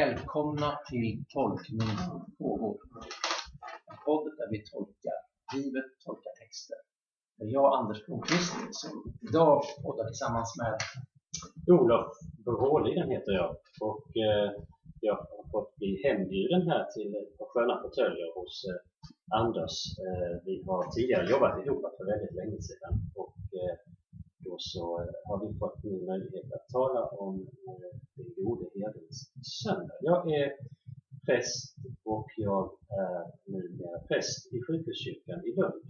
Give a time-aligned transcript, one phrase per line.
[0.00, 1.94] Välkomna till Tolkning
[2.38, 2.76] pågår.
[3.90, 5.18] En podd där vi tolkar
[5.54, 6.78] livet, tolkar texter.
[7.36, 8.94] Det är jag, Anders Blomqvist, som
[9.28, 10.74] idag poddar tillsammans med
[11.74, 12.10] Olof
[12.44, 13.50] Bråliden heter jag
[13.88, 14.50] och eh,
[15.08, 18.80] jag har fått bli hembjuden här till ett par sköna fåtöljer hos eh,
[19.40, 19.74] Anders.
[20.04, 23.76] Eh, vi har tidigare jobbat ihop för väldigt länge sedan och eh,
[24.44, 27.34] då så eh, har vi fått nu möjlighet att tala om
[27.68, 29.18] eh, den gode herdens
[29.62, 29.94] söndag.
[30.00, 30.52] Jag är
[31.26, 32.64] präst och jag
[33.04, 35.82] är numera präst i sjukhuskyrkan i Lund.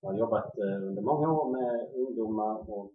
[0.00, 2.92] Jag har jobbat eh, under många år med ungdomar och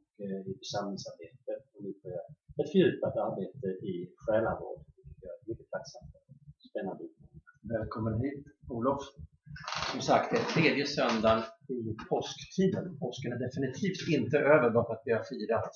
[0.49, 2.25] i församlingsarbete och nu får jag
[2.59, 3.93] ett fördjupat arbete i
[4.23, 6.21] själavård, vilket jag är mycket tacksam för.
[6.69, 7.03] Spännande
[7.61, 9.01] Välkommen hit Olof.
[9.91, 12.99] Som sagt, det är tredje söndagen i påsktiden.
[12.99, 15.73] Påsken är definitivt inte över bara för att vi har firat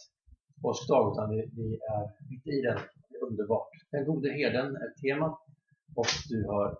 [0.62, 2.80] påskdag, utan vi, vi är mitt i den.
[3.10, 3.70] Det är underbart.
[3.92, 5.38] Den gode herden är temat
[5.96, 6.78] och du har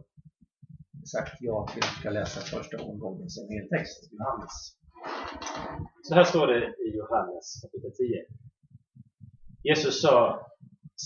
[1.14, 4.56] sagt ja till att du ska läsa första omgången som heltext, Johannes.
[6.04, 8.26] Så här står det i Johannes kapitel 10.
[9.64, 10.46] Jesus sa,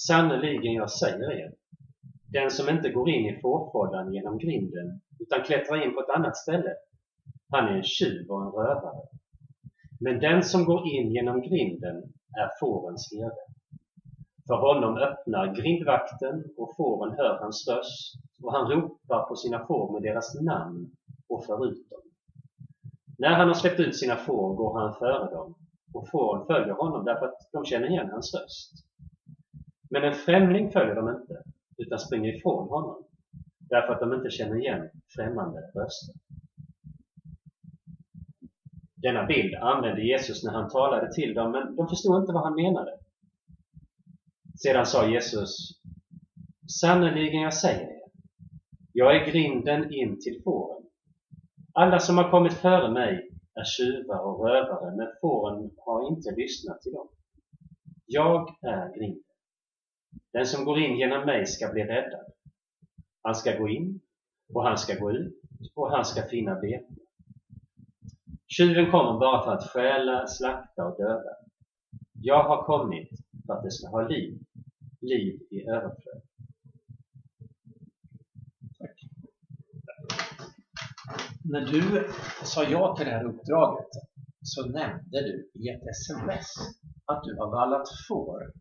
[0.08, 1.54] sannerligen jag säger er,
[2.32, 6.38] den som inte går in i fårfållan genom grinden utan klättrar in på ett annat
[6.38, 6.74] ställe,
[7.50, 9.02] han är en tjuv och en rövare.
[10.00, 11.96] Men den som går in genom grinden
[12.38, 13.42] är fårens herde.
[14.48, 19.94] För honom öppnar grindvakten och fåren hör hans röst och han ropar på sina får
[19.94, 20.92] med deras namn
[21.30, 22.02] och för ut dem.
[23.18, 25.56] När han har släppt ut sina får går han före dem
[25.94, 28.74] och fåren följer honom därför att de känner igen hans röst.
[29.90, 31.44] Men en främling följer de inte
[31.78, 33.04] utan springer ifrån honom
[33.60, 36.16] därför att de inte känner igen främmande röster.
[39.08, 42.56] Denna bild använde Jesus när han talade till dem, men de förstod inte vad han
[42.56, 42.92] menade.
[44.56, 45.82] Sedan sa Jesus,
[46.82, 48.02] sannerligen jag säger er,
[48.94, 50.84] jag är grinden in till fåren.
[51.74, 56.82] Alla som har kommit före mig är tjuvar och rövare, men fåren har inte lyssnat
[56.82, 57.08] till dem.
[58.06, 59.24] Jag är grinden.
[60.34, 62.26] Den som går in genom mig ska bli räddad.
[63.22, 64.00] Han ska gå in
[64.54, 65.42] och han ska gå ut
[65.76, 67.07] och han ska finna bete.
[68.50, 71.36] Tjuven kommer bara för att stjäla, slakta och döda.
[72.14, 73.10] Jag har kommit
[73.46, 74.40] för att det ska ha liv,
[75.02, 76.22] liv i överflöd.
[78.80, 79.00] Tack.
[81.44, 82.08] När du
[82.44, 83.90] sa ja till det här uppdraget
[84.42, 86.48] så nämnde du i ett sms
[87.06, 88.54] att du har vallat får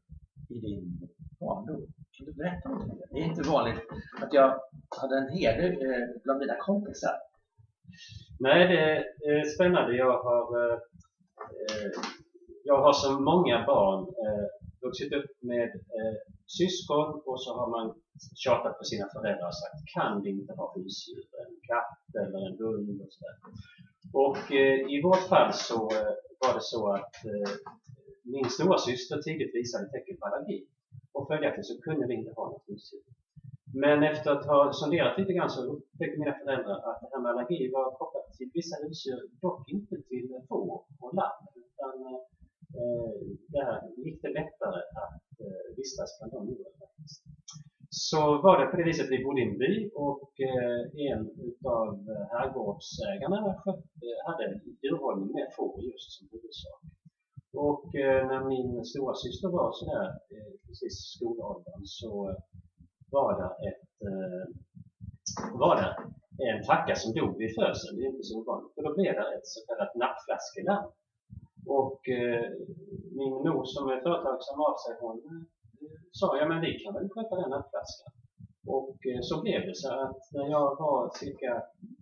[0.48, 1.08] i din
[1.40, 1.86] barndom.
[2.12, 3.06] Kan du berätta om det?
[3.10, 3.80] Det är inte vanligt
[4.22, 4.60] att jag
[5.00, 7.16] hade en herde eh, bland mina kompisar.
[8.38, 9.96] Nej, det är spännande.
[9.96, 10.78] Jag har, eh,
[11.62, 11.90] eh,
[12.64, 14.46] jag har som många barn eh,
[14.80, 16.16] vuxit upp med eh,
[16.46, 17.94] syskon och så har man
[18.36, 22.58] tjatat på sina föräldrar och sagt kan vi inte ha husdjur, en katt eller en
[22.58, 23.36] hund och sådär.
[24.12, 25.78] Och eh, i vårt fall så
[26.40, 27.14] var det så att
[28.22, 30.66] min stora syster tidigt visade tecken på allergi
[31.12, 33.00] och följaktligen så kunde vi inte ha något husdjur.
[33.84, 37.30] Men efter att ha sonderat lite grann så upptäckte mina föräldrar att det här med
[37.30, 41.40] allergi var kopplat till vissa husdjur, dock inte till får och lamm.
[41.62, 41.94] Utan
[42.80, 43.12] eh,
[43.56, 43.72] där
[44.04, 47.22] gick det lättare att eh, vistas bland de djuren faktiskt.
[47.90, 51.88] Så var det på det viset vi bodde i en by och eh, en utav
[52.32, 53.40] herrgårdsägarna
[54.26, 56.82] hade djurhållning med får just som huvudsak.
[57.66, 62.36] Och eh, när min stora syster var sådär eh, precis skolåldern så
[63.16, 64.44] var där ett, eh,
[65.62, 65.76] var
[66.48, 68.76] en tacka som dog vid födseln, det är inte så ovanligt.
[68.76, 70.86] Och då blev det ett så kallat nappflaskelamm.
[71.80, 72.46] Och eh,
[73.18, 75.42] min mor som är företagsam av sig, hon eh,
[76.18, 78.12] sa ja men vi kan väl sköta den nappflaskan.
[78.66, 81.52] Och eh, så blev det så att när jag var cirka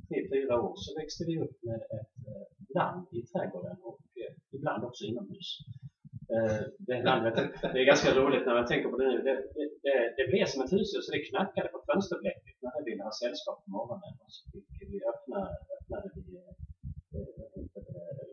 [0.08, 2.46] 3-4 år så växte vi upp med ett eh,
[2.76, 5.48] lamm i trädgården och eh, ibland också inomhus.
[6.34, 7.34] Eh, det, landet,
[7.72, 9.18] det är ganska roligt när man tänker på det nu.
[9.28, 9.36] Det,
[9.86, 13.12] det, det blev som ett husdjur så det knackade på fönsterblecket när det ville ha
[13.22, 14.12] sällskap på morgonen.
[14.24, 15.40] Och så fick vi öppna,
[15.74, 16.54] öppnade vi eh,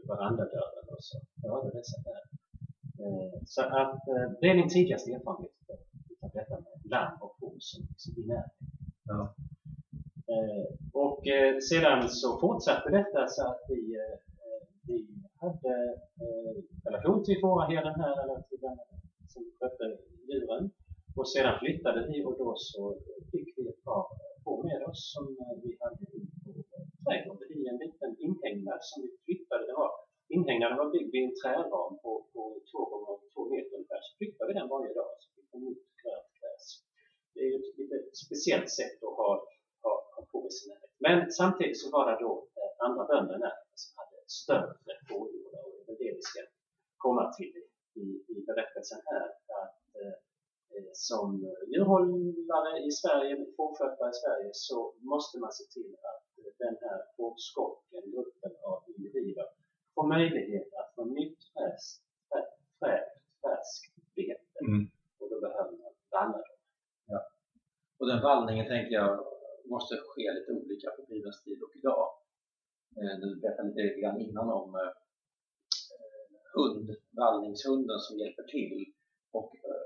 [0.09, 2.23] verandadörren och så hörde dessa där.
[3.03, 4.01] Eh, så att
[4.41, 5.51] det är min tidigaste erfarenhet
[6.23, 8.49] av detta med lamm och får som, binär.
[9.03, 9.35] Ja.
[10.93, 11.23] Och
[11.69, 13.97] sedan så fortsatte detta så att vi,
[14.87, 15.07] vi
[15.41, 15.75] hade
[16.85, 18.77] relation till fåraherden här, eller till den
[19.33, 19.85] som skötte
[20.27, 20.63] djuren.
[21.17, 22.81] Och sedan flyttade vi och då så
[23.31, 24.05] fick vi ett par
[24.43, 25.25] får med oss som
[25.63, 26.21] vi hade i
[27.05, 29.63] trädgården i en liten inhägnad som vi flyttade.
[29.69, 29.91] Det var,
[30.35, 32.41] inhägnaden var byggd i en träram på, på
[32.71, 34.01] två gånger två meter ungefär.
[34.05, 35.11] Så flyttade vi den varje dag.
[35.21, 36.65] Så fick vi nytt grönt gräs.
[37.33, 39.29] Det är ju ett lite speciellt sätt att ha,
[39.83, 40.71] ha, ha på i sin
[41.07, 43.37] Men samtidigt så var det då eh, andra bönder
[43.81, 46.41] som hade större fårjordar och det är det vi ska
[47.05, 47.57] komma till
[48.03, 49.27] i, i berättelsen här.
[49.61, 50.15] Att, eh,
[50.93, 51.27] som
[51.71, 56.23] djurhållare i Sverige, fårskötare i Sverige, så måste man se till att
[56.65, 59.47] den här fårskocken, gruppen av individer,
[59.95, 62.01] får möjlighet att få nytt fräscht,
[63.41, 64.35] färskt bete.
[64.67, 64.91] Mm.
[65.19, 66.59] Och då behöver man vallra dem.
[67.05, 67.19] Ja.
[67.99, 69.25] Och den vallningen tänker jag
[69.65, 72.07] måste ske lite olika på Bibelns tid och idag.
[72.97, 74.91] Eh, du berättade lite grann innan om eh,
[76.53, 76.87] hund,
[77.21, 78.85] vallningshunden som hjälper till
[79.31, 79.85] och eh,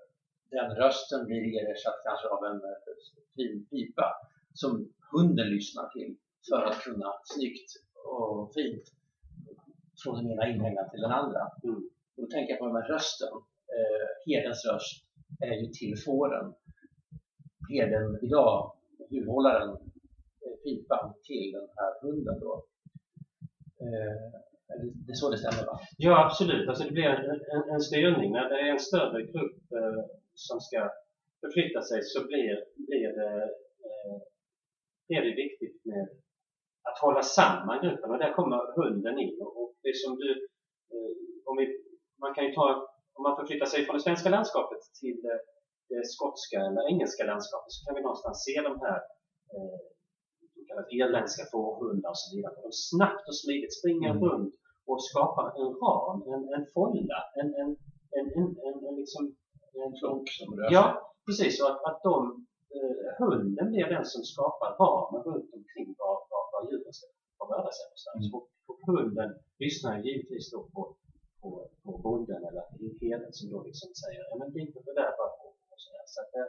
[0.55, 2.61] den rösten blir ersatt kanske av en
[3.35, 4.07] fin pipa
[4.53, 6.17] som hunden lyssnar till
[6.49, 7.69] för att kunna snyggt
[8.05, 8.83] och fint
[10.03, 11.43] från den ena inhägnaden till den andra.
[11.63, 11.89] Mm.
[12.15, 13.33] Och då tänker jag på den här rösten.
[13.75, 15.05] Eh, herdens röst
[15.39, 16.53] är ju till fåren.
[17.69, 18.71] Herden idag,
[19.09, 22.65] djurhållaren, eh, pipan till den här hunden då.
[23.85, 24.54] Eh,
[25.05, 25.79] det är så det stämmer va?
[25.97, 28.31] Ja absolut, alltså det blir en, en, en styrning.
[28.31, 30.79] När det är en större grupp eh, som ska
[31.41, 32.53] förflytta sig så blir,
[32.87, 33.33] blir det,
[33.87, 36.05] eh, är det viktigt med
[36.89, 39.37] att hålla samman gruppen och där kommer hunden in.
[39.41, 40.29] Och det som du,
[40.93, 41.11] eh,
[41.49, 41.65] om vi,
[42.23, 42.67] man kan ju ta,
[43.17, 45.39] om man förflyttar sig från det svenska landskapet till det,
[45.89, 48.99] det skotska eller engelska landskapet så kan vi någonstans se de här
[49.53, 49.79] eh,
[50.67, 52.55] kallas irländska fårhundar och så vidare.
[52.67, 54.23] De snabbt och smidigt springer mm.
[54.23, 54.55] runt
[54.89, 57.69] och skapar en ram, en, en folla, en, en,
[58.17, 59.23] en, en, en, en liksom
[59.85, 60.47] en sig.
[60.77, 60.85] Ja,
[61.25, 61.53] precis.
[61.61, 62.17] Och att, att de,
[62.75, 67.07] eh, hunden blir den som skapar ramen runt omkring var, var, var djuren ska
[67.53, 68.23] röra sig någonstans.
[68.25, 68.35] Mm.
[68.35, 69.29] Och, och hunden
[69.63, 70.81] lyssnar givetvis då på,
[71.41, 71.49] på,
[71.83, 72.63] på bonden eller
[73.01, 76.05] herden som då liksom säger ja men dit och där bara och, och sådär.
[76.13, 76.47] Så att där,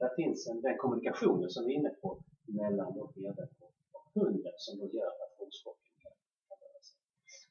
[0.00, 2.08] där finns en, den kommunikationen som vi är inne på
[2.60, 3.02] mellan då
[3.64, 6.14] och, och hunden som då gör att hovsporten kan,
[6.48, 6.98] kan röra sig.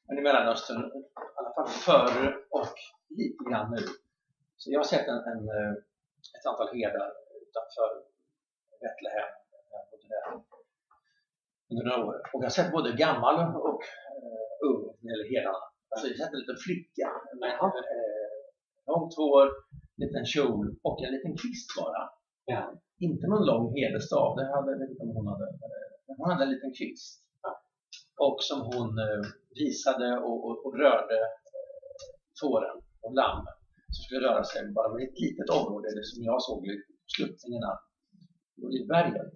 [0.06, 1.04] Men i Mellanöstern, i
[1.38, 2.74] alla fall förr och
[3.08, 3.82] lite grann nu,
[4.56, 5.72] så jag har sett en, en, eh,
[6.36, 7.10] ett antal herdar
[7.42, 7.90] utanför
[8.80, 9.30] Betlehem,
[11.70, 12.16] under några år.
[12.32, 13.36] Och jag har sett både gammal
[13.68, 13.82] och
[14.22, 15.62] uh, ung gäller herdarna.
[15.90, 17.08] Alltså jag har sett en liten flicka
[17.40, 18.36] med uh,
[18.90, 19.46] långt hår,
[20.02, 22.02] liten kjol och en liten kvist bara.
[22.44, 22.62] Ja.
[22.98, 25.46] Inte någon lång herdestav, det hade jag inte om hon hade.
[26.06, 27.25] Men hon hade en liten kvist.
[28.16, 29.22] Och som hon eh,
[29.54, 31.30] visade och, och, och rörde eh,
[32.40, 33.54] fåren och lammen
[33.92, 36.82] som skulle röra sig bara med ett litet område, det som jag såg i
[37.16, 37.72] sluttningarna
[38.56, 39.32] i Olivberget.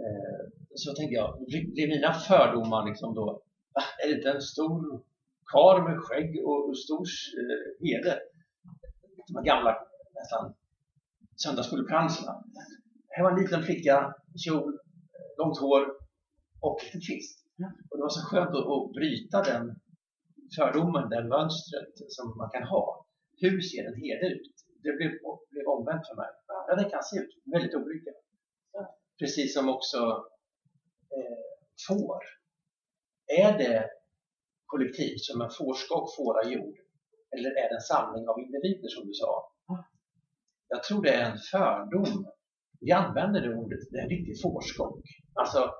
[0.00, 0.42] Eh,
[0.74, 1.28] så tänkte jag,
[1.74, 5.02] blir mina fördomar liksom då, ah, är det inte en stor
[5.52, 7.04] kar med skägg och stor
[7.80, 8.18] eh.
[9.26, 9.72] De här gamla
[10.14, 10.54] nästan
[11.36, 12.44] söndagsskolepransarna.
[13.08, 14.14] Här var en liten flicka,
[14.44, 14.78] kjol,
[15.38, 15.82] långt hår
[16.60, 17.45] och liten kvist.
[17.90, 19.80] Och det var så skönt att, att bryta den
[20.56, 23.06] fördomen, det mönstret som man kan ha
[23.40, 24.54] hur ser en herde ut?
[24.82, 25.10] Det blev,
[25.50, 26.30] blev omvänt för mig.
[26.46, 28.10] Ja, den kan se ut väldigt olika.
[29.18, 29.98] Precis som också
[31.16, 31.38] eh,
[31.88, 32.22] får.
[33.26, 33.90] Är det
[34.66, 36.76] kollektivt som en fårskock fårar jord?
[37.36, 39.52] Eller är det en samling av individer som du sa?
[40.68, 42.26] Jag tror det är en fördom.
[42.80, 45.00] Vi använder det ordet, det är en riktig fårskock.
[45.34, 45.74] Alltså,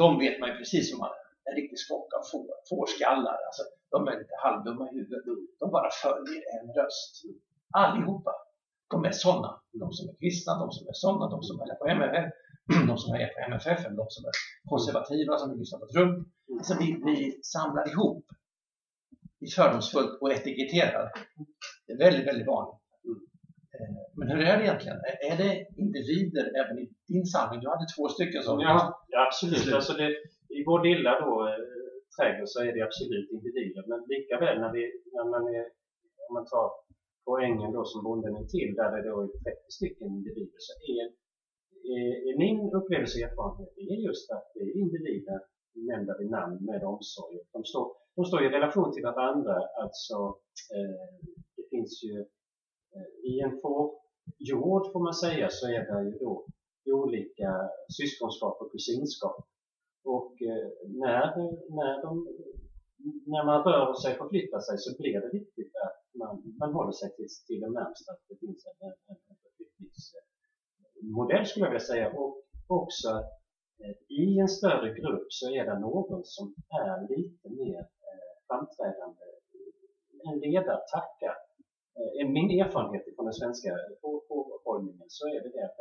[0.00, 1.22] de vet man ju precis som man är.
[1.50, 3.38] En riktig skock av får, fårskallar.
[3.48, 5.24] Alltså, de är lite halvdumma i huvudet.
[5.60, 7.12] De bara följer en röst.
[7.82, 8.32] Allihopa.
[8.90, 9.50] De är sådana.
[9.72, 12.26] De som är kristna, de som är sådana, de som är på MFF,
[12.90, 14.34] de som är på MFF, de som är
[14.70, 16.28] konservativa, som lyssnar liksom på Trump.
[16.58, 18.24] Alltså vi, vi samlar ihop
[19.40, 21.12] i fördomsfullt och etiketterar.
[21.86, 22.81] Det är väldigt, väldigt vanligt.
[24.18, 24.98] Men hur är det egentligen?
[25.30, 27.60] Är det individer även i din samling?
[27.60, 28.60] Du hade två stycken som...
[28.60, 29.74] Ja, ja absolut.
[29.74, 30.08] Alltså det,
[30.58, 31.62] I vår lilla då, eh,
[32.16, 33.84] trädgård så är det absolut individer.
[33.90, 34.82] Men likaväl när, vi,
[35.16, 35.64] när man är,
[36.28, 36.68] om man tar
[37.24, 41.04] poängen då som bonden är till, där det då är 30 stycken individer, så är,
[41.96, 45.40] är, är min upplevelse och erfarenhet är just att det är individer
[45.74, 47.36] nämnda vid namn med omsorg.
[47.52, 47.86] De står,
[48.16, 50.18] de står i relation till varandra, alltså
[50.76, 51.06] eh,
[51.56, 52.24] det finns ju
[53.30, 56.46] i en fårjord får man säga så är det ju då
[56.86, 59.46] olika syskonskap och kusinskap.
[60.04, 60.68] Och eh,
[61.04, 61.26] när,
[61.78, 62.28] när, de,
[63.26, 67.16] när man rör sig, förflyttar sig, så blir det viktigt att man, man håller sig
[67.16, 72.12] till, till det närmsta, att det finns en, en, en förflyttningsmodell skulle jag vilja säga.
[72.20, 72.32] Och
[72.66, 73.08] också
[73.82, 77.86] eh, i en större grupp så är det någon som är lite mer eh,
[78.46, 79.24] framträdande,
[80.28, 81.30] en ledartacka.
[81.98, 83.70] Eh, min erfarenhet från den svenska
[84.64, 85.78] hållningen så är det det att,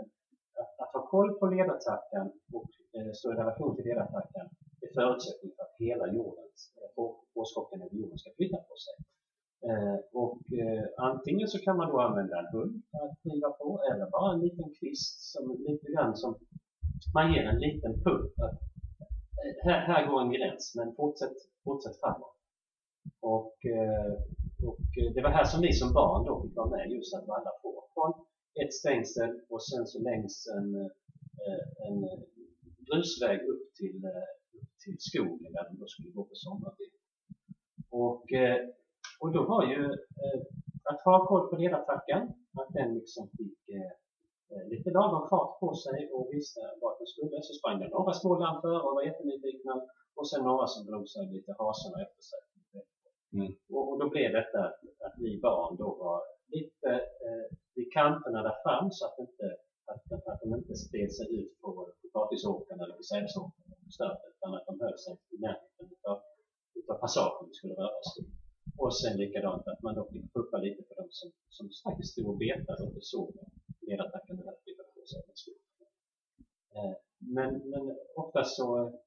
[0.62, 2.25] att, att ha koll på ledartacken
[2.58, 4.46] och eh, stå i relation till ledartacken
[4.86, 6.60] är förutsättning för att hela jordens,
[7.34, 8.96] fårskocken eh, över jorden ska flytta på sig.
[9.70, 13.70] Eh, och eh, antingen så kan man då använda en hund för att driva på
[13.89, 16.36] eller bara en liten kvist som lite grann som
[17.13, 18.32] man ger en liten puff.
[18.46, 18.60] Att,
[19.41, 22.36] eh, här, här går en gräns men fortsätt, fortsätt framåt.
[23.20, 24.13] Och, eh,
[24.70, 27.27] och eh, det var här som vi som barn då fick vara med just att
[27.27, 27.72] vandra på.
[27.94, 28.12] från
[28.63, 30.68] ett stängsel och sen så längs en,
[31.46, 32.20] eh, en eh,
[32.88, 34.00] grusväg upp till,
[34.60, 36.94] upp till skogen där de då skulle gå på sommartid.
[37.89, 38.25] Och,
[39.22, 39.82] och då var ju
[40.89, 42.24] att ha koll på ledartackan,
[42.60, 43.60] att den liksom fick
[44.74, 47.41] lite lagom fart på sig och visste vart den skulle.
[47.41, 49.74] Så sprang det några små lamm före och var jättenyfikna
[50.15, 52.39] och sen några som drog sig lite hasorna efter sig.
[53.34, 53.54] Mm.
[53.70, 56.90] Och, och, då blev detta att, att vi barn då var lite
[57.26, 57.46] eh,
[57.76, 59.46] vid kanterna där fram så att, inte,
[59.86, 63.72] att, att de inte spred sig ut på potatisåkern eller på sädesåkern
[64.42, 66.22] utan att de höll sig i närheten utav,
[66.74, 68.24] utav passagen vi skulle röra oss i.
[68.78, 72.28] Och sen likadant att man då fick puppa lite på dem som, som faktiskt stod
[72.28, 73.46] och betade under solen.
[73.82, 75.22] Ledartacken hade flyttat på sig.
[76.76, 79.00] Eh, men, men ofta så,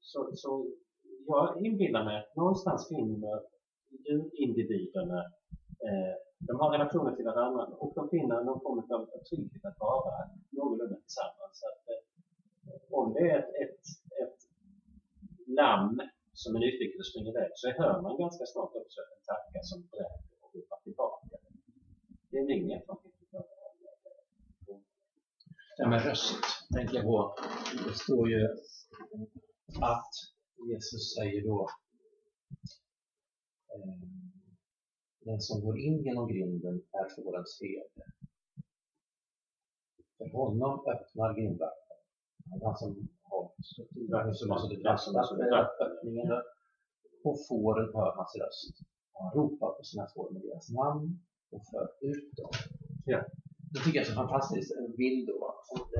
[0.00, 0.73] så, så
[1.36, 3.40] jag inbillar mig att någonstans finner
[3.90, 5.18] djurindividerna
[5.86, 10.14] eh, de har relationer till varandra och de finner någon form av trygghet att vara
[10.50, 11.52] någorlunda tillsammans.
[11.60, 13.84] Så att, eh, om det är ett, ett,
[14.22, 14.40] ett
[15.46, 16.00] lamm
[16.32, 19.80] som är nyfiken och springer iväg så hör man ganska snart också en tacka som
[19.90, 21.36] bräker och ropar tillbaka.
[22.30, 23.14] Det är min erfarenhet.
[25.76, 27.34] Det med röst tänker jag på.
[27.86, 28.48] Det står ju
[29.80, 30.14] att
[30.74, 31.68] Jesus säger då
[33.74, 34.08] eh,
[35.20, 38.06] den som går in genom grinden är fårens herde.
[40.18, 41.96] För honom öppnar grindvakten.
[42.62, 44.10] Han som har suttit
[45.80, 46.30] öppningen
[47.24, 48.76] och fåren hör hans röst.
[49.12, 51.06] Han ropar på sina får med deras namn
[51.50, 52.52] och för ut dem.
[53.04, 53.24] Ja.
[53.72, 54.70] Det tycker jag är så fantastiskt.
[54.78, 55.54] En bild då.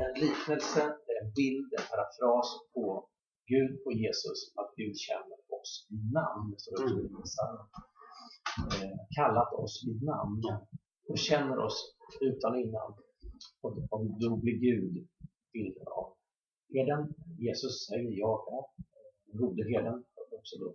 [0.07, 3.09] En liknelse, det är en bild, en parafras på
[3.53, 6.55] Gud och Jesus, att Gud känner oss vid namn.
[6.59, 7.15] Så det mm.
[8.83, 10.43] eh, kallat oss vid namn
[11.09, 11.79] och känner oss
[12.21, 12.91] utan innan.
[13.63, 15.09] Och, och då blir Gud
[15.53, 16.07] bilden av
[16.75, 17.15] herden.
[17.39, 18.65] Jesus säger jag är
[19.39, 20.05] gode herden,
[20.39, 20.69] också då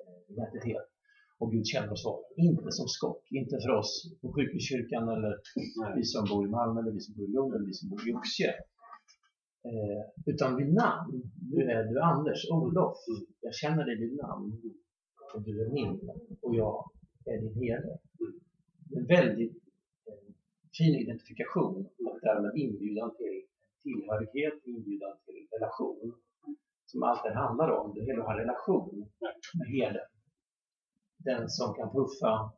[0.00, 0.88] eh, identitet.
[1.40, 2.20] Och Gud känner oss var.
[2.36, 5.32] Inte som skock, inte för oss på sjukhuskyrkan eller
[5.96, 8.08] vi som bor i Malmö eller vi som bor i Lund eller vi som bor
[8.08, 8.52] i Oxie.
[9.64, 11.22] Eh, utan vid namn.
[11.34, 12.96] Du är, du är Anders, Olof.
[13.40, 14.60] Jag känner dig vid namn.
[15.34, 16.10] Och du är min.
[16.40, 16.90] Och jag
[17.24, 17.98] är din herde.
[18.96, 19.56] En väldigt
[20.06, 20.34] eh,
[20.78, 23.42] fin identifikation och därmed inbjudan till
[23.82, 26.14] tillhörighet, inbjudan till relation.
[26.86, 27.94] Som allt det handlar om.
[27.94, 29.10] Det hela har relation
[29.54, 30.08] med herden.
[31.18, 32.52] Den som kan puffa,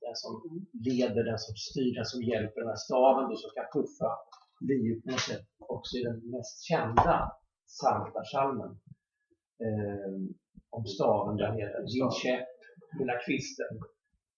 [0.00, 0.32] den som
[0.72, 4.10] leder, den som styr, den som hjälper den här staven då som kan puffa
[4.60, 7.32] blir ju på något sätt också i den mest kända
[7.72, 8.70] psaltarpsalmen
[9.66, 10.12] eh,
[10.70, 12.48] om staven där heter Din käpp,
[12.98, 13.74] lilla kvisten.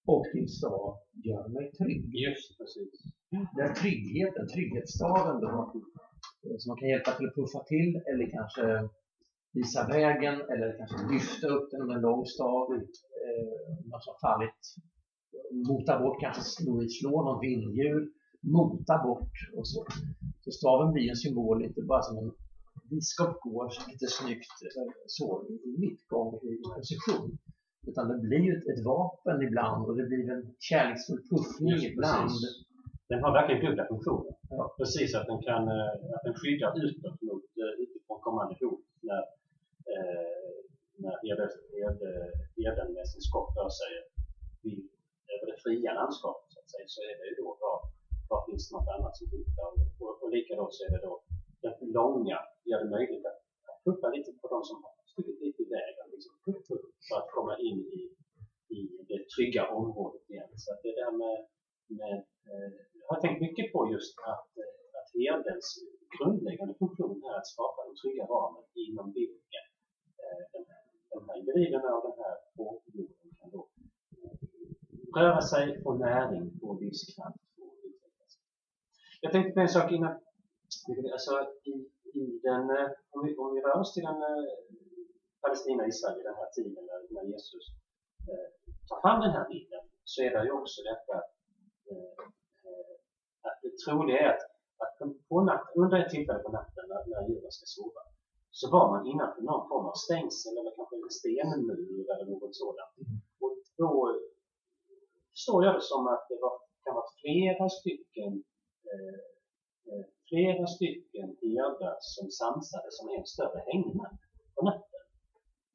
[0.07, 2.15] Och din stav gör mig trygg.
[2.27, 2.95] Just precis.
[3.59, 5.55] Den tryggheten, trygghetsstaven då,
[6.45, 8.65] eh, som man kan hjälpa till att puffa till eller kanske
[9.53, 12.67] visa vägen eller kanske lyfta upp den med en lång stav.
[13.23, 13.61] Eh,
[13.91, 14.61] någon som fallit,
[15.69, 18.03] mota bort, kanske slå, slå något vilddjur
[18.41, 19.87] mota bort och så.
[20.41, 22.33] Så staven blir en symbol, inte bara som en
[22.91, 27.39] biskop går lite snyggt eh, så i mittgång i position.
[27.87, 32.31] Utan det blir ju ett, vapen ibland och det blir en kärleksfull puffning Just ibland.
[32.31, 32.67] Precis.
[33.09, 34.35] Den har verkligen dubbla funktioner.
[34.51, 34.75] Ja.
[34.79, 39.23] Precis att den kan eh, att den skyddar utåt mot eh, utifrån kommande hot när,
[39.93, 40.41] eh,
[42.97, 43.93] när sin skock rör sig
[45.33, 47.49] över det fria landskapet så att säga, så är det ju då
[48.31, 49.71] var finns det något annat som hotar?
[50.03, 51.15] Och, och likadant så är det då
[51.65, 55.63] den långa gör det möjligt att, att putta lite på de som har stuckit lite
[55.63, 58.03] i vägen, liksom, putt, putt, för att komma in i,
[58.77, 60.51] i det trygga området igen.
[60.63, 61.39] Så att det där med,
[61.99, 62.17] med
[62.51, 62.71] eh,
[63.01, 65.69] jag har tänkt mycket på just att, eh, att herdens
[66.15, 69.67] grundläggande funktion är att skapa den trygga ramen inom vilken
[70.23, 70.85] eh, den här,
[71.15, 73.63] de här individerna och den här fårjorden kan då
[74.17, 74.35] eh,
[75.17, 77.40] röra sig, få näring, få livskraft
[79.31, 80.15] jag tänkte på en sak innan.
[81.15, 81.33] Alltså,
[81.73, 81.75] i,
[82.21, 84.45] i den, eh, om, vi, om vi rör oss till den eh,
[85.43, 87.65] Palestina-Israel i den här tiden när, när Jesus
[88.31, 88.49] eh,
[88.89, 91.17] tar fram den här bilden så är det ju också detta
[91.91, 92.23] eh,
[93.49, 94.45] att det troliga är att,
[94.83, 94.97] att
[95.29, 98.03] på natt, under ett tillfälle på natten när, när djuren ska sova
[98.59, 102.95] så var man innanför någon form av stängsel eller kanske en stenmur eller något sådant.
[103.43, 104.21] Och då eh,
[105.33, 108.33] förstår jag det som att det var, kan vara flera stycken
[110.29, 114.21] flera stycken herdar som samsades som en större hängnatt
[114.55, 115.03] på natten.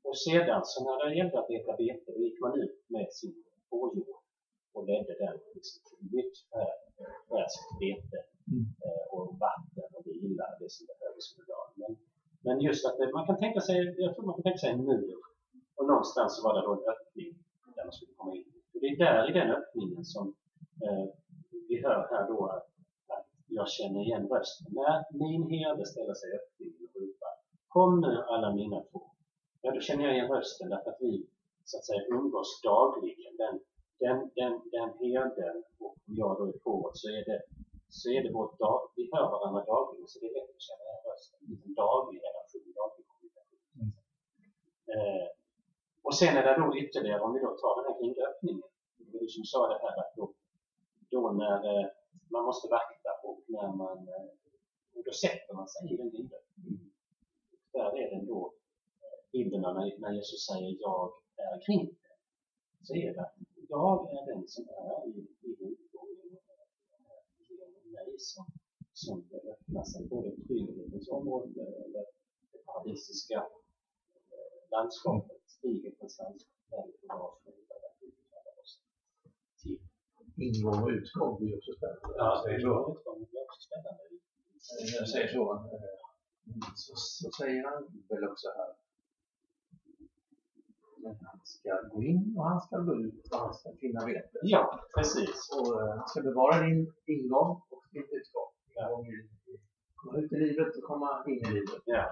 [0.08, 3.44] Och sedan så när det gällde att leta bete då gick man ut med sin
[3.70, 4.22] fårjord
[4.74, 6.36] och ledde den liksom till nytt
[7.30, 8.66] färskt bete Mm.
[8.86, 11.74] eh, och vatten och vila, det som behövdes under dagen.
[11.82, 11.92] Men,
[12.46, 14.86] men just att det, man kan tänka sig, jag tror man kan tänka sig en
[14.86, 15.16] mur
[15.76, 17.32] och någonstans så var det då en öppning
[17.76, 18.46] där man skulle komma in.
[18.74, 20.36] Och det är där i den öppningen som
[20.86, 21.06] eh,
[21.70, 22.68] vi hör här då att
[23.60, 24.68] jag känner igen rösten.
[24.80, 27.36] När min herde ställer sig i öppningen och ropar
[27.76, 29.08] Kom nu alla mina får.
[29.62, 31.14] Ja, då känner jag igen rösten därför att vi
[31.70, 33.34] så att säga umgås dagligen.
[33.44, 33.56] Den,
[34.04, 37.40] den, den, den herden och jag då är fåret så är det
[38.00, 40.84] så är det vårt dag, vi hör varandra dagligen så det är lätt att känna
[40.86, 41.40] igen rösten.
[41.68, 43.64] En daglig relation, daglig kommunikation.
[43.80, 43.92] Mm.
[44.94, 45.28] Eh,
[46.08, 48.68] och sen är det då ytterligare, om vi då tar den här kringöppningen.
[48.98, 50.26] Det var du som sa det här att då,
[51.14, 51.88] då när eh,
[52.34, 53.12] man måste vakta
[53.46, 54.25] när man, eh,
[54.96, 56.92] och då sätter man sig i den kringöppningen.
[57.72, 58.54] Där är den då
[59.02, 62.16] eh, bilden av när, när Jesus säger jag är kring det.
[62.82, 63.36] Så är det att
[63.70, 66.38] jag är den som är i, i utgången
[67.50, 68.46] genom mig som,
[68.94, 72.06] som öppnar sig både i trygghetens område eller
[72.52, 73.38] det paradisiska
[74.32, 78.80] eh, landskapet, frihetens landskap, där vi får vara fria, där vi kallar oss
[79.62, 79.80] till.
[80.38, 82.15] Ingång och utgång blir också spännande.
[82.18, 82.74] Ja, Jag säger så.
[83.32, 84.04] det är också spännande.
[84.92, 87.77] När jag säger så, eh, så, så säger han
[88.10, 88.72] väl också här.
[91.04, 94.38] Men han ska gå in och han ska gå ut och han ska finna vete.
[94.44, 95.50] Ja, precis.
[95.58, 98.50] Och eh, han ska bevara din ingång och din utgång.
[99.05, 99.29] I-
[99.96, 101.81] komma ut i livet och komma in i livet.
[101.86, 102.03] Ja.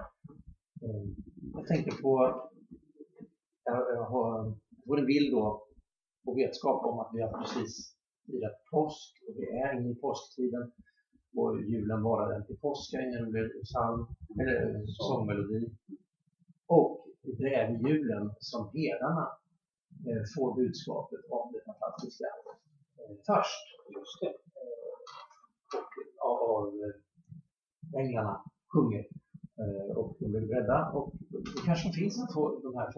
[0.82, 1.04] Eh,
[1.54, 2.10] Jag tänkte på,
[3.64, 5.66] jag, jag har jag får en bild då
[6.26, 7.96] och vetskap om att vi har precis
[8.26, 10.72] firat påsk och vi är inne i påsktiden.
[11.36, 14.06] Och julen varar den till påsk, en rolig psalm,
[14.40, 15.70] eller eh, sångmelodi.
[16.66, 19.28] Och det är vid julen som herdarna
[20.06, 23.64] eh, får budskapet om det fantastiska eh, först.
[23.96, 24.34] Just det.
[26.20, 26.92] Och av, av
[27.96, 28.42] änglarna
[28.74, 29.06] sjunger.
[29.96, 30.90] Och de blir rädda.
[30.90, 32.92] Och det kanske finns en de här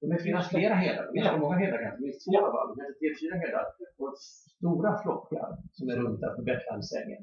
[0.00, 0.08] fårhållorna.
[0.08, 1.04] Det may finnas flera herdar.
[1.06, 2.02] Det finns många herdar kanske.
[2.02, 2.68] Minst två i alla fall.
[2.76, 3.66] Det tre, fyra herdar.
[3.98, 7.22] Och stora flockar som är runt där på Betlehemsängen.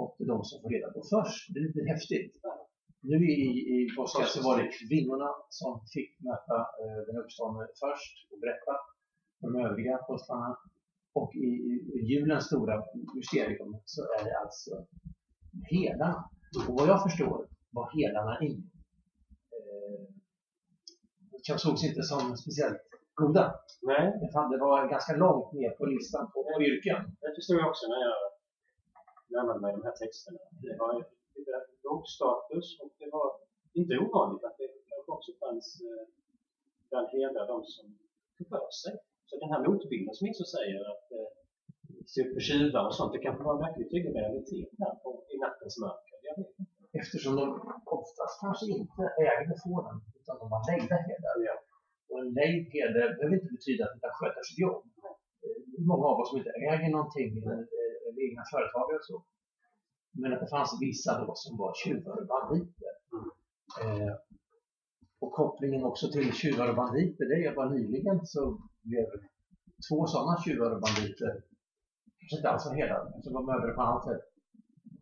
[0.00, 1.54] Och det är de som får reda på först.
[1.54, 2.32] Det är lite häftigt.
[3.10, 3.42] Nu i,
[3.74, 8.74] i påsken så var det kvinnorna som fick möta eh, den uppståndne först och berätta
[9.38, 10.50] för de övriga apostlarna.
[11.20, 11.48] Och i,
[11.94, 14.86] i julens stora mysterium så är det alltså
[15.72, 16.30] herdarna.
[16.68, 18.70] Och vad jag förstår var herdarna in.
[21.48, 22.82] Sågs inte som speciellt
[23.20, 23.44] goda.
[23.90, 26.98] Nej, Det fann- Det var ganska långt ner på listan på, på yrken.
[27.22, 28.16] det förstod jag också när jag
[29.34, 30.38] närmade mig de här texterna.
[30.64, 30.92] Det var
[31.86, 33.28] låg status och det var
[33.80, 36.04] inte ovanligt att det kanske också fanns eh,
[36.90, 37.86] bland herdar de som
[38.36, 38.94] tog för sig.
[39.28, 41.30] Så den här motbilden som Jesus säger att eh,
[42.12, 45.08] se upp för tjuvar och sånt, det kanske var en verkligt tydlig realitet här på,
[45.32, 46.16] i nattens mörker.
[46.28, 46.73] Jag vet inte.
[47.00, 47.44] Eftersom de
[47.98, 51.36] oftast kanske inte ägde fåren utan de var lejda herdar.
[51.48, 51.54] Ja.
[52.08, 54.82] Och en lejd herde behöver inte betyda att de kan sköta sitt jobb.
[55.04, 55.16] Eh,
[55.70, 59.16] Det är många av oss som inte äger någonting eller eh, egna företagare och så.
[60.20, 62.92] Men att det fanns vissa då som var tjuvar och banditer.
[63.14, 63.28] Mm.
[63.82, 64.14] Eh,
[65.22, 68.42] och kopplingen också till tjuvar och banditer, det är bara nyligen så
[68.88, 69.06] blev
[69.88, 71.32] två sådana tjuvar och banditer,
[72.18, 74.24] kanske inte alls var herdar, men som var mördade på annat sätt,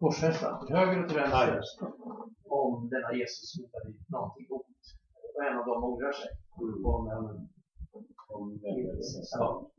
[0.03, 1.89] korsfästa till höger och till vänster
[2.61, 4.85] om denna Jesus hade gjort någonting ont.
[5.35, 6.31] Och en av dem ångrar sig.
[6.61, 7.05] Mm.
[7.09, 7.49] Men,
[8.37, 9.71] Om väckelsens ja,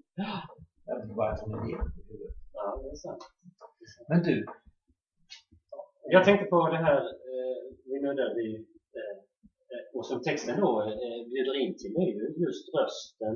[0.86, 1.76] jag vet inte bara att hon är det i
[2.10, 2.36] huvudet.
[2.54, 3.24] Ja, det är sant.
[4.10, 4.46] Men du,
[6.16, 8.56] Jag tänkte på det här eh, vi nuddade vid
[9.00, 9.18] eh,
[9.72, 13.36] eh, och som texten då eh, bjuder in till det är ju just rösten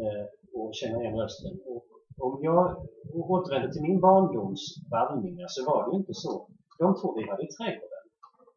[0.00, 1.60] eh, och känna igen rösten.
[1.66, 1.86] Och
[2.18, 6.48] om jag återvänder till min barndoms vallningar så var det ju inte så.
[6.78, 8.04] De två vi hade i trädgården,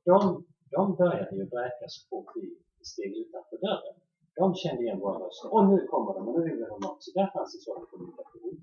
[0.05, 0.43] de,
[0.75, 2.45] de började ju bräka så fort vi
[2.91, 3.95] steg utanför dörren.
[4.35, 5.53] De kände igen våra röster.
[5.53, 7.03] Och nu kommer de och nu vill vi ha mat.
[7.03, 8.55] Så där fanns en sådan kommunikation.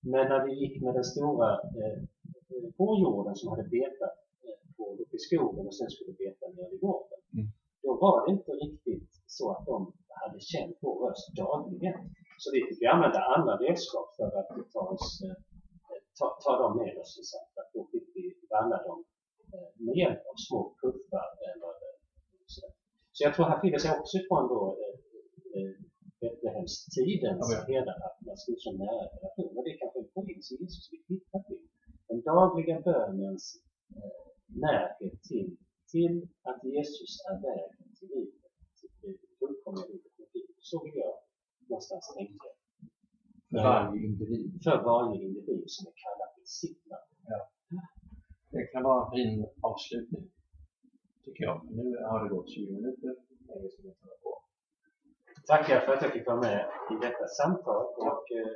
[0.00, 1.98] Men när vi gick med den stora eh,
[2.52, 6.74] eh, fårjorden som hade betat eh, på, uppe i skogen och sen skulle beta ner
[6.74, 7.20] i gården.
[7.34, 7.46] Mm.
[7.82, 11.98] Då var det inte riktigt så att de hade känt vår röst dagligen.
[12.42, 15.36] Så vi fick använda andra redskap för att ta, oss, eh,
[16.18, 17.12] ta, ta dem med oss.
[17.30, 18.98] Så att då fick vi vandra dem
[19.54, 21.72] eh, med hjälp av små puffar eller
[22.54, 22.66] så.
[23.14, 24.60] Så jag tror han skiljer sig också ifrån då
[26.22, 27.64] Betlehemstidens ja, ja.
[27.68, 29.52] herdar, att man stod så nära relation.
[29.56, 31.64] Och det är kanske en poäng som Jesus vill hitta till.
[32.08, 33.44] Den dagliga bönens
[33.96, 34.24] eh,
[34.64, 35.50] närhet till,
[35.92, 36.16] till
[36.48, 40.56] att Jesus är vägen till livet, till det fullkomliga livet med Gud.
[40.70, 41.14] Så vill jag
[41.68, 42.48] någonstans tänka.
[43.52, 44.50] För varje individ.
[44.64, 47.12] För varje individ som är kallad till sitt namn.
[47.32, 47.38] Ja.
[48.52, 50.24] Det kan vara en fin avslutning,
[51.24, 51.56] tycker jag.
[51.78, 53.14] Nu har det gått 20 minuter.
[54.22, 54.30] På.
[55.46, 56.60] Tackar för att jag fick vara med
[56.92, 58.52] i detta samtal och eh,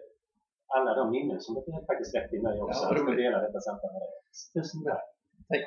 [0.76, 2.82] alla de minnen som det faktiskt väckte i mig också.
[2.84, 4.12] Ja, att få dela detta samtal med dig.
[4.54, 5.04] Tusen tack.
[5.48, 5.66] Tack.